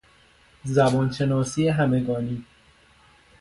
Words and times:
زبان 0.63 1.11
شناسی 1.11 1.67
همگانی 1.69 2.45